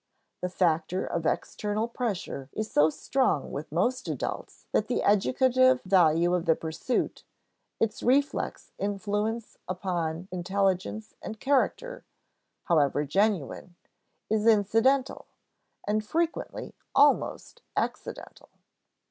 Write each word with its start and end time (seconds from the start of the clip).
The 0.41 0.49
factor 0.49 1.05
of 1.05 1.27
external 1.27 1.87
pressure 1.87 2.49
is 2.53 2.71
so 2.71 2.89
strong 2.89 3.51
with 3.51 3.71
most 3.71 4.07
adults 4.07 4.65
that 4.71 4.87
the 4.87 5.03
educative 5.03 5.79
value 5.83 6.33
of 6.33 6.45
the 6.47 6.55
pursuit 6.55 7.23
its 7.79 8.01
reflex 8.01 8.71
influence 8.79 9.57
upon 9.67 10.27
intelligence 10.31 11.13
and 11.21 11.39
character 11.39 12.03
however 12.63 13.05
genuine, 13.05 13.75
is 14.27 14.47
incidental, 14.47 15.27
and 15.87 16.03
frequently 16.03 16.73
almost 16.95 17.61
accidental. 17.77 18.49